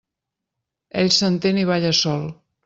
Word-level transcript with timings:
Ell 1.01 1.11
s'entén 1.17 1.61
i 1.65 1.67
balla 1.73 1.93
sol. 2.01 2.27